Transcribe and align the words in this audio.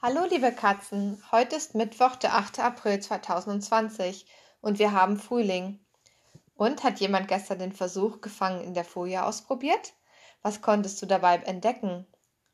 Hallo 0.00 0.24
liebe 0.30 0.50
Katzen, 0.50 1.22
heute 1.30 1.56
ist 1.56 1.74
Mittwoch, 1.74 2.16
der 2.16 2.36
8. 2.36 2.60
April 2.60 3.00
2020 3.00 4.24
und 4.62 4.78
wir 4.78 4.92
haben 4.92 5.18
Frühling. 5.18 5.84
Und 6.54 6.84
hat 6.84 7.00
jemand 7.00 7.28
gestern 7.28 7.58
den 7.58 7.72
Versuch 7.72 8.22
gefangen 8.22 8.64
in 8.64 8.72
der 8.72 8.86
Folie 8.86 9.22
ausprobiert? 9.26 9.92
Was 10.40 10.62
konntest 10.62 11.02
du 11.02 11.06
dabei 11.06 11.36
entdecken? 11.36 12.06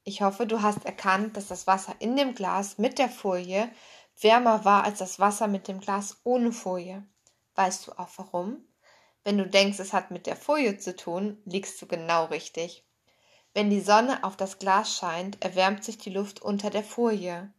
Ich 0.03 0.23
hoffe, 0.23 0.45
du 0.45 0.61
hast 0.61 0.85
erkannt, 0.85 1.37
dass 1.37 1.47
das 1.47 1.69
Wasser 1.69 1.95
in 2.01 2.17
dem 2.17 2.35
Glas 2.35 2.79
mit 2.79 2.99
der 2.99 3.11
Folie 3.11 3.71
wärmer 4.21 4.65
war 4.65 4.83
als 4.83 4.99
das 4.99 5.21
Wasser 5.21 5.47
mit 5.47 5.69
dem 5.69 5.79
Glas 5.79 6.21
ohne 6.25 6.51
Folie. 6.51 7.07
Weißt 7.55 7.87
du 7.87 7.93
auch 7.93 8.09
warum? 8.17 8.67
Wenn 9.23 9.39
du 9.39 9.47
denkst, 9.47 9.79
es 9.79 9.93
hat 9.93 10.11
mit 10.11 10.27
der 10.27 10.35
Folie 10.35 10.79
zu 10.79 10.97
tun, 10.97 11.41
liegst 11.45 11.81
du 11.81 11.87
genau 11.87 12.25
richtig. 12.25 12.88
Wenn 13.59 13.71
die 13.71 13.81
Sonne 13.81 14.23
auf 14.23 14.37
das 14.37 14.61
Glas 14.61 14.97
scheint, 14.97 15.43
erwärmt 15.43 15.83
sich 15.83 15.99
die 15.99 16.11
Luft 16.11 16.41
unter 16.41 16.71
der 16.71 16.85
Folie. 16.85 17.53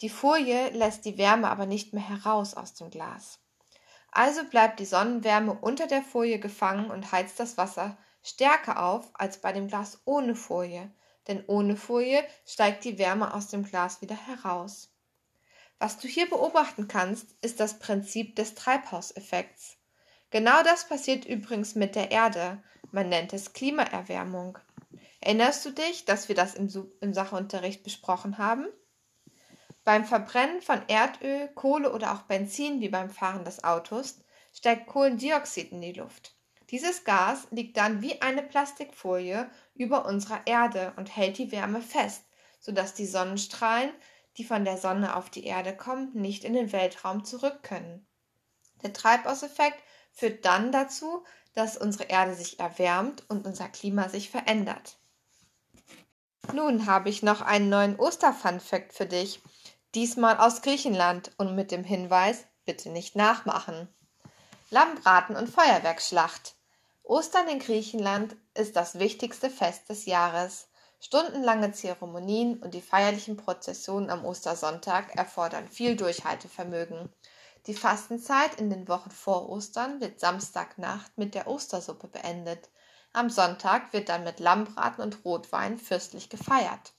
Die 0.00 0.08
Folie 0.08 0.70
lässt 0.70 1.04
die 1.04 1.18
Wärme 1.18 1.50
aber 1.50 1.66
nicht 1.66 1.92
mehr 1.92 2.08
heraus 2.08 2.54
aus 2.54 2.72
dem 2.72 2.88
Glas. 2.88 3.40
Also 4.10 4.42
bleibt 4.44 4.80
die 4.80 4.86
Sonnenwärme 4.86 5.52
unter 5.52 5.86
der 5.86 6.00
Folie 6.00 6.38
gefangen 6.38 6.90
und 6.90 7.12
heizt 7.12 7.38
das 7.38 7.58
Wasser 7.58 7.98
stärker 8.22 8.82
auf 8.82 9.10
als 9.12 9.36
bei 9.36 9.52
dem 9.52 9.68
Glas 9.68 10.00
ohne 10.06 10.34
Folie, 10.34 10.90
denn 11.28 11.44
ohne 11.46 11.76
Folie 11.76 12.24
steigt 12.46 12.82
die 12.84 12.96
Wärme 12.96 13.34
aus 13.34 13.48
dem 13.48 13.64
Glas 13.64 14.00
wieder 14.00 14.16
heraus. 14.16 14.94
Was 15.78 15.98
du 15.98 16.08
hier 16.08 16.26
beobachten 16.26 16.88
kannst, 16.88 17.36
ist 17.42 17.60
das 17.60 17.78
Prinzip 17.78 18.34
des 18.36 18.54
Treibhauseffekts. 18.54 19.76
Genau 20.30 20.62
das 20.62 20.88
passiert 20.88 21.26
übrigens 21.26 21.74
mit 21.74 21.96
der 21.96 22.12
Erde. 22.12 22.62
Man 22.92 23.10
nennt 23.10 23.34
es 23.34 23.52
Klimaerwärmung. 23.52 24.56
Erinnerst 25.24 25.64
du 25.64 25.70
dich, 25.70 26.04
dass 26.04 26.28
wir 26.28 26.34
das 26.34 26.54
im, 26.54 26.68
im 27.00 27.14
Sachunterricht 27.14 27.82
besprochen 27.82 28.36
haben? 28.36 28.66
Beim 29.82 30.04
Verbrennen 30.04 30.60
von 30.60 30.82
Erdöl, 30.86 31.48
Kohle 31.54 31.94
oder 31.94 32.12
auch 32.12 32.22
Benzin 32.22 32.82
wie 32.82 32.90
beim 32.90 33.08
Fahren 33.08 33.42
des 33.42 33.64
Autos 33.64 34.18
steigt 34.52 34.86
Kohlendioxid 34.86 35.72
in 35.72 35.80
die 35.80 35.94
Luft. 35.94 36.36
Dieses 36.68 37.04
Gas 37.04 37.46
liegt 37.50 37.78
dann 37.78 38.02
wie 38.02 38.20
eine 38.20 38.42
Plastikfolie 38.42 39.50
über 39.74 40.04
unserer 40.04 40.46
Erde 40.46 40.92
und 40.96 41.16
hält 41.16 41.38
die 41.38 41.52
Wärme 41.52 41.80
fest, 41.80 42.24
sodass 42.60 42.92
die 42.92 43.06
Sonnenstrahlen, 43.06 43.92
die 44.36 44.44
von 44.44 44.66
der 44.66 44.76
Sonne 44.76 45.16
auf 45.16 45.30
die 45.30 45.44
Erde 45.44 45.74
kommen, 45.74 46.10
nicht 46.12 46.44
in 46.44 46.52
den 46.52 46.70
Weltraum 46.70 47.24
zurück 47.24 47.62
können. 47.62 48.06
Der 48.82 48.92
Treibhauseffekt 48.92 49.82
führt 50.12 50.44
dann 50.44 50.70
dazu, 50.70 51.24
dass 51.54 51.78
unsere 51.78 52.10
Erde 52.10 52.34
sich 52.34 52.60
erwärmt 52.60 53.24
und 53.30 53.46
unser 53.46 53.70
Klima 53.70 54.10
sich 54.10 54.28
verändert. 54.28 54.98
Nun 56.52 56.86
habe 56.86 57.08
ich 57.08 57.22
noch 57.22 57.40
einen 57.40 57.68
neuen 57.68 57.98
Osterfun-Fact 57.98 58.92
für 58.92 59.06
dich. 59.06 59.40
Diesmal 59.94 60.38
aus 60.38 60.62
Griechenland 60.62 61.30
und 61.38 61.54
mit 61.54 61.70
dem 61.70 61.84
Hinweis, 61.84 62.44
bitte 62.64 62.90
nicht 62.90 63.16
nachmachen. 63.16 63.88
Lammbraten 64.70 65.36
und 65.36 65.48
Feuerwerksschlacht. 65.48 66.54
Ostern 67.04 67.48
in 67.48 67.58
Griechenland 67.58 68.34
ist 68.54 68.76
das 68.76 68.98
wichtigste 68.98 69.50
Fest 69.50 69.88
des 69.88 70.06
Jahres. 70.06 70.68
Stundenlange 71.00 71.72
Zeremonien 71.72 72.62
und 72.62 72.72
die 72.72 72.80
feierlichen 72.80 73.36
Prozessionen 73.36 74.10
am 74.10 74.24
Ostersonntag 74.24 75.14
erfordern 75.14 75.68
viel 75.68 75.96
Durchhaltevermögen. 75.96 77.12
Die 77.66 77.74
Fastenzeit 77.74 78.54
in 78.56 78.70
den 78.70 78.88
Wochen 78.88 79.10
vor 79.10 79.48
Ostern 79.48 80.00
wird 80.00 80.18
Samstagnacht 80.18 81.16
mit 81.16 81.34
der 81.34 81.46
Ostersuppe 81.46 82.08
beendet. 82.08 82.70
Am 83.14 83.30
Sonntag 83.30 83.92
wird 83.92 84.08
dann 84.08 84.24
mit 84.24 84.40
Lammbraten 84.40 85.00
und 85.00 85.24
Rotwein 85.24 85.78
fürstlich 85.78 86.30
gefeiert. 86.30 86.92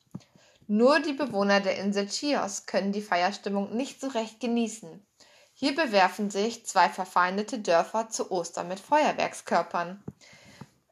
Nur 0.65 1.01
die 1.01 1.11
Bewohner 1.11 1.59
der 1.59 1.77
Insel 1.77 2.07
Chios 2.07 2.65
können 2.65 2.93
die 2.93 3.01
Feierstimmung 3.01 3.75
nicht 3.75 3.99
so 3.99 4.07
recht 4.07 4.39
genießen. 4.39 5.05
Hier 5.53 5.75
bewerfen 5.75 6.29
sich 6.31 6.65
zwei 6.65 6.87
verfeindete 6.87 7.59
Dörfer 7.59 8.07
zu 8.07 8.31
Ostern 8.31 8.69
mit 8.69 8.79
Feuerwerkskörpern. 8.79 10.01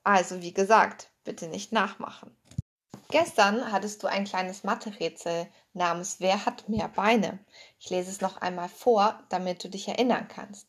Also 0.04 0.42
wie 0.42 0.54
gesagt, 0.54 1.10
bitte 1.24 1.48
nicht 1.48 1.72
nachmachen. 1.72 2.36
Gestern 3.10 3.72
hattest 3.72 4.04
du 4.04 4.08
ein 4.08 4.26
kleines 4.26 4.66
Mathe-Rätsel 4.66 5.48
namens 5.72 6.20
Wer 6.20 6.46
hat 6.46 6.68
mehr 6.68 6.90
Beine? 6.90 7.40
Ich 7.80 7.90
lese 7.90 8.12
es 8.12 8.20
noch 8.20 8.42
einmal 8.42 8.68
vor, 8.68 9.24
damit 9.30 9.64
du 9.64 9.70
dich 9.70 9.88
erinnern 9.88 10.28
kannst. 10.28 10.68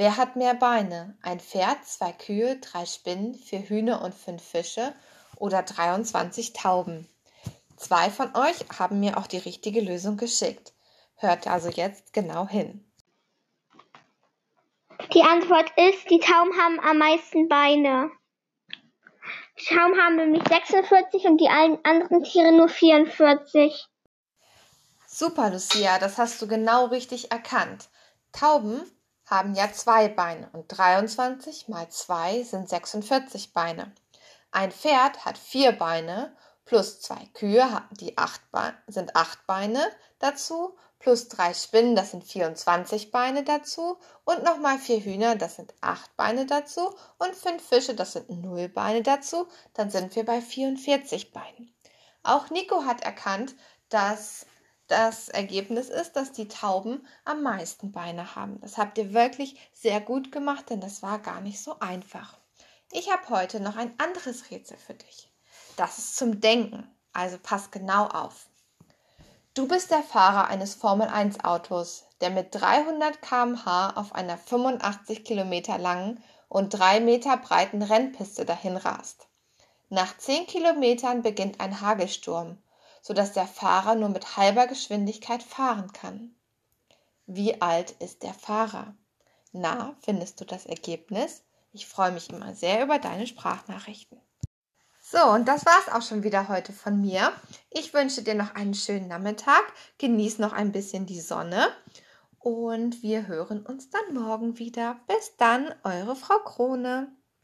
Wer 0.00 0.16
hat 0.16 0.34
mehr 0.34 0.54
Beine? 0.54 1.14
Ein 1.20 1.40
Pferd, 1.40 1.84
zwei 1.84 2.12
Kühe, 2.12 2.56
drei 2.56 2.86
Spinnen, 2.86 3.34
vier 3.34 3.60
Hühner 3.60 4.00
und 4.00 4.14
fünf 4.14 4.42
Fische 4.42 4.94
oder 5.36 5.62
23 5.62 6.54
Tauben? 6.54 7.06
Zwei 7.76 8.08
von 8.08 8.34
euch 8.34 8.64
haben 8.78 8.98
mir 8.98 9.18
auch 9.18 9.26
die 9.26 9.36
richtige 9.36 9.82
Lösung 9.82 10.16
geschickt. 10.16 10.72
Hört 11.16 11.46
also 11.46 11.68
jetzt 11.68 12.14
genau 12.14 12.48
hin. 12.48 12.82
Die 15.12 15.20
Antwort 15.20 15.70
ist, 15.76 16.08
die 16.08 16.20
Tauben 16.20 16.56
haben 16.58 16.80
am 16.80 16.96
meisten 16.96 17.50
Beine. 17.50 18.10
Tauben 19.68 20.00
haben 20.02 20.16
nämlich 20.16 20.48
46 20.48 21.26
und 21.26 21.38
die 21.38 21.50
anderen 21.50 22.22
Tiere 22.22 22.52
nur 22.52 22.70
44. 22.70 23.86
Super, 25.06 25.50
Lucia, 25.50 25.98
das 25.98 26.16
hast 26.16 26.40
du 26.40 26.48
genau 26.48 26.86
richtig 26.86 27.30
erkannt. 27.30 27.90
Tauben 28.32 28.90
haben 29.30 29.54
ja 29.54 29.72
zwei 29.72 30.08
Beine 30.08 30.50
und 30.52 30.66
23 30.66 31.68
mal 31.68 31.88
2 31.88 32.42
sind 32.42 32.68
46 32.68 33.52
Beine. 33.52 33.92
Ein 34.50 34.72
Pferd 34.72 35.24
hat 35.24 35.38
vier 35.38 35.70
Beine 35.72 36.36
plus 36.64 37.00
zwei 37.00 37.24
Kühe 37.34 37.66
die 37.92 38.18
acht 38.18 38.42
sind 38.88 39.16
acht 39.16 39.46
Beine 39.46 39.84
dazu, 40.18 40.76
plus 40.98 41.28
drei 41.28 41.54
Spinnen, 41.54 41.96
das 41.96 42.10
sind 42.10 42.24
24 42.24 43.10
Beine 43.10 43.42
dazu 43.42 43.98
und 44.24 44.44
nochmal 44.44 44.78
vier 44.78 45.00
Hühner, 45.00 45.34
das 45.36 45.56
sind 45.56 45.74
acht 45.80 46.14
Beine 46.16 46.46
dazu 46.46 46.94
und 47.18 47.34
fünf 47.34 47.66
Fische, 47.66 47.94
das 47.94 48.12
sind 48.12 48.30
null 48.30 48.68
Beine 48.68 49.02
dazu, 49.02 49.48
dann 49.74 49.90
sind 49.90 50.14
wir 50.14 50.24
bei 50.24 50.40
44 50.40 51.32
Beinen. 51.32 51.74
Auch 52.22 52.50
Nico 52.50 52.84
hat 52.84 53.02
erkannt, 53.02 53.54
dass 53.88 54.46
das 54.90 55.28
Ergebnis 55.28 55.88
ist, 55.88 56.12
dass 56.16 56.32
die 56.32 56.48
Tauben 56.48 57.06
am 57.24 57.42
meisten 57.42 57.92
Beine 57.92 58.34
haben. 58.34 58.60
Das 58.60 58.76
habt 58.76 58.98
ihr 58.98 59.12
wirklich 59.14 59.56
sehr 59.72 60.00
gut 60.00 60.32
gemacht, 60.32 60.70
denn 60.70 60.80
das 60.80 61.02
war 61.02 61.18
gar 61.20 61.40
nicht 61.40 61.62
so 61.62 61.78
einfach. 61.78 62.36
Ich 62.90 63.10
habe 63.10 63.28
heute 63.28 63.60
noch 63.60 63.76
ein 63.76 63.94
anderes 63.98 64.50
Rätsel 64.50 64.76
für 64.76 64.94
dich. 64.94 65.30
Das 65.76 65.98
ist 65.98 66.16
zum 66.16 66.40
Denken, 66.40 66.88
also 67.12 67.38
pass 67.40 67.70
genau 67.70 68.06
auf. 68.06 68.46
Du 69.54 69.68
bist 69.68 69.90
der 69.90 70.02
Fahrer 70.02 70.48
eines 70.48 70.74
Formel-1-Autos, 70.74 72.06
der 72.20 72.30
mit 72.30 72.48
300 72.54 73.22
km/h 73.22 73.90
auf 73.96 74.14
einer 74.14 74.38
85 74.38 75.24
Kilometer 75.24 75.78
langen 75.78 76.22
und 76.48 76.70
3 76.70 77.00
Meter 77.00 77.36
breiten 77.36 77.82
Rennpiste 77.82 78.44
dahin 78.44 78.76
rast. 78.76 79.28
Nach 79.88 80.16
10 80.16 80.46
Kilometern 80.46 81.22
beginnt 81.22 81.60
ein 81.60 81.80
Hagelsturm 81.80 82.58
sodass 83.02 83.32
der 83.32 83.46
Fahrer 83.46 83.94
nur 83.94 84.08
mit 84.08 84.36
halber 84.36 84.66
Geschwindigkeit 84.66 85.42
fahren 85.42 85.92
kann. 85.92 86.34
Wie 87.26 87.60
alt 87.60 87.92
ist 87.92 88.22
der 88.22 88.34
Fahrer? 88.34 88.94
Na, 89.52 89.94
findest 90.00 90.40
du 90.40 90.44
das 90.44 90.66
Ergebnis? 90.66 91.42
Ich 91.72 91.86
freue 91.86 92.12
mich 92.12 92.30
immer 92.30 92.54
sehr 92.54 92.82
über 92.82 92.98
deine 92.98 93.26
Sprachnachrichten. 93.26 94.20
So, 95.00 95.24
und 95.24 95.48
das 95.48 95.66
war's 95.66 95.88
auch 95.92 96.06
schon 96.06 96.22
wieder 96.22 96.48
heute 96.48 96.72
von 96.72 97.00
mir. 97.00 97.32
Ich 97.70 97.92
wünsche 97.94 98.22
dir 98.22 98.34
noch 98.34 98.54
einen 98.54 98.74
schönen 98.74 99.08
Nachmittag. 99.08 99.64
Genieß 99.98 100.38
noch 100.38 100.52
ein 100.52 100.72
bisschen 100.72 101.06
die 101.06 101.20
Sonne. 101.20 101.68
Und 102.38 103.02
wir 103.02 103.26
hören 103.26 103.66
uns 103.66 103.90
dann 103.90 104.14
morgen 104.14 104.58
wieder. 104.58 105.00
Bis 105.08 105.36
dann, 105.36 105.74
eure 105.82 106.16
Frau 106.16 106.38
Krone. 106.38 107.08